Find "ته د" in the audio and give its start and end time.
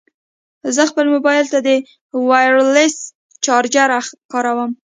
1.53-1.69